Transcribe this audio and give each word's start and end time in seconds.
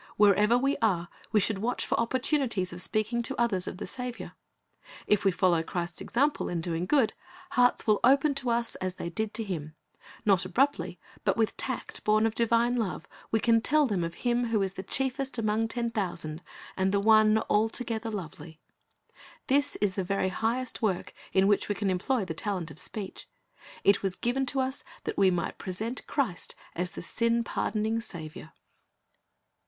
Wherever 0.17 0.57
we 0.57 0.77
are, 0.81 1.09
we 1.31 1.39
should 1.39 1.59
watch 1.59 1.85
for 1.85 1.93
opportunities 1.99 2.73
of 2.73 2.81
speaking 2.81 3.21
to 3.21 3.39
others 3.39 3.67
of 3.67 3.77
the 3.77 3.85
Saviour. 3.85 4.31
If 5.05 5.23
we 5.23 5.29
follow 5.29 5.61
Christ's 5.61 6.01
example 6.01 6.49
in 6.49 6.59
doing 6.59 6.87
good, 6.87 7.13
hearts 7.51 7.85
will 7.85 7.99
open 8.03 8.33
to 8.33 8.49
us 8.49 8.73
as 8.77 8.95
they 8.95 9.11
did 9.11 9.31
to 9.35 9.43
Him. 9.43 9.75
Not 10.25 10.43
abruptly, 10.43 10.99
but 11.23 11.37
with 11.37 11.55
tact 11.55 12.03
born 12.03 12.25
of 12.25 12.33
divine 12.33 12.77
love, 12.77 13.07
we 13.29 13.39
can 13.39 13.61
tell 13.61 13.85
them 13.85 14.03
of 14.03 14.15
Him 14.25 14.45
who 14.45 14.63
is 14.63 14.73
the 14.73 14.81
"Chiefest 14.81 15.37
among 15.37 15.67
ten 15.67 15.91
thousand," 15.91 16.41
and 16.75 16.91
the 16.91 16.99
One 16.99 17.37
"altogether 17.47 18.09
lovely."^ 18.09 18.57
This 19.45 19.75
is 19.81 19.93
the 19.93 20.03
very 20.03 20.29
highest 20.29 20.81
work 20.81 21.13
in 21.31 21.45
which 21.45 21.69
we 21.69 21.75
can 21.75 21.91
employ 21.91 22.25
the 22.25 22.33
talent 22.33 22.71
of 22.71 22.79
speech. 22.79 23.29
It 23.83 24.01
was 24.01 24.15
given 24.15 24.47
to 24.47 24.61
us 24.61 24.83
that 25.03 25.19
we 25.19 25.29
might 25.29 25.59
present 25.59 26.07
Christ 26.07 26.55
as 26.73 26.89
the 26.89 27.03
sin 27.03 27.43
pardoning 27.43 27.99
Saviour. 28.01 28.51